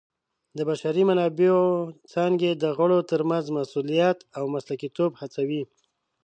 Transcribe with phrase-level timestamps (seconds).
[0.57, 1.65] د بشري منابعو
[2.11, 5.63] څانګې د غړو ترمنځ مسؤلیت او مسلکیتوب هڅوي.